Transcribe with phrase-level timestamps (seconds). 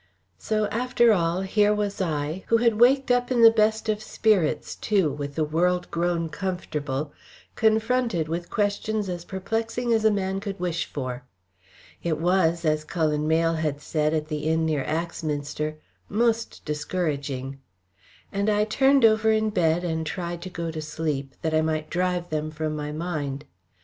[0.39, 4.75] So after all, here was I, who had waked up in the best of spirits
[4.75, 7.13] too, with the world grown comfortable,
[7.53, 11.25] confronted with questions as perplexing as a man could wish for.
[12.01, 15.77] It was, as Cullen Mayle had said, at the inn near Axminster,
[16.09, 17.59] most discouraging.
[18.31, 21.91] And I turned over in bed and tried to go to sleep, that I might
[21.91, 23.45] drive them from my mind.